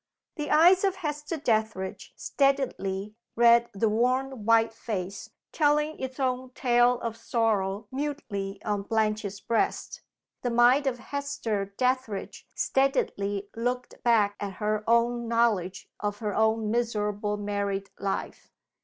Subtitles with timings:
[0.35, 6.99] The eyes of Hester Dethridge steadily read the worn white face, telling its own tale
[7.01, 10.01] of sorrow mutely on Blanche's breast.
[10.41, 16.71] The mind of Hester Dethridge steadily looked back at her own knowledge of her own
[16.71, 18.49] miserable married life.